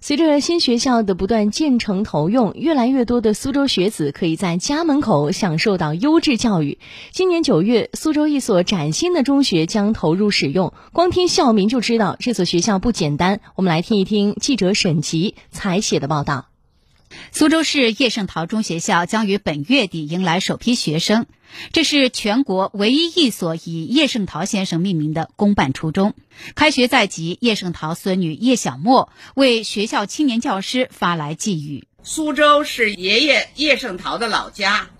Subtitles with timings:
[0.00, 6.78] 随着新学校的不断建成投用，越来越多的苏州学子可以在家门口享受到优质教育。
[7.10, 13.40] 今年九月，苏州一所崭新的中学将投入使用，光听校名就知道这所学校不简单。
[13.56, 16.46] 我们来听一听记者沈吉采写的报道。
[17.32, 21.26] 苏州市叶圣陶中学校将于本月底迎来首批学生，
[21.72, 26.14] 这是全国唯一一所以叶圣陶先生命名的公办初中。
[26.54, 34.90] 开学在即，叶圣陶孙女叶小沫为学校青年教师发来寄语：“苏州是爷爷叶圣陶的老家，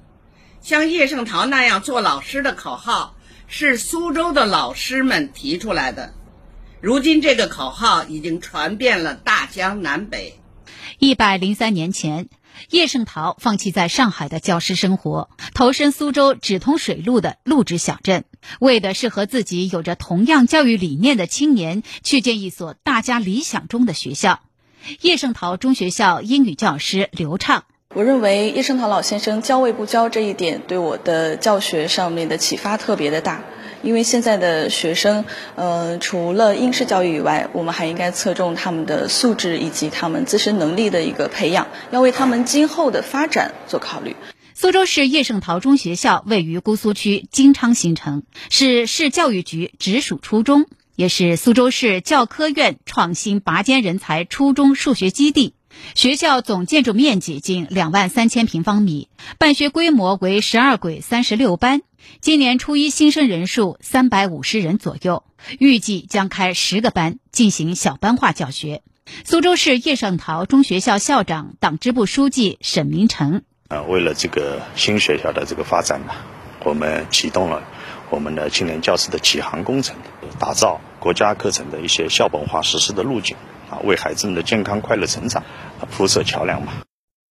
[0.61, 3.17] 像叶圣陶那样做老师的口号
[3.47, 6.15] 是苏州的老师们提出来的，
[6.81, 10.39] 如今这个口号已经传遍了大江南北。”
[11.01, 12.29] 一百零三年前，
[12.71, 18.25] 叶圣陶放弃在上海的教师生活，投身苏州只通水路的陆直小镇，
[18.59, 24.41] 为的是和自己有着同样教育理念的青年去建一所大家理想中的学校——
[25.01, 27.63] 叶圣陶中学校英语教师刘畅。
[27.95, 33.45] 我认为叶圣陶老先生教位不教这一点，对我的教学上面的启发特别的大。
[33.83, 44.17] 因为现在的学生，呃，除了应试教育以外，我们还应该侧重他们的素质以及他们自身能力的一个培养，要为他们今后的发展做考虑。
[44.55, 55.55] 苏州市叶圣陶中学校位于姑苏区金昌新城，是市教育局直属初中，也是苏州市教科院创新拔尖人才初中数学基地。
[55.95, 61.83] 学校总建筑面积近两万三千平方米，办学规模为十二轨三十六班。
[62.21, 65.25] 今年初一新生人数三百五十人左右，
[65.59, 68.83] 预计将开十个班进行小班化教学。
[69.25, 76.13] 苏州市叶圣陶中学校校长、党支部书记沈明成：呃，为了这个新学校的这个发展呢，
[76.65, 77.63] 我们启动了
[78.11, 79.97] 我们的青年教师的启航工程，
[80.39, 83.37] 打造国家课程的一些校本化实施的路径。
[83.71, 85.43] 啊，为孩子们的健康快乐成长
[85.91, 86.73] 铺设桥梁吧。